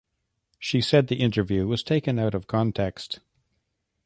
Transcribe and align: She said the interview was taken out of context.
She 0.57 0.81
said 0.81 1.09
the 1.09 1.21
interview 1.21 1.67
was 1.67 1.83
taken 1.83 2.17
out 2.17 2.33
of 2.33 2.47
context. 2.47 3.19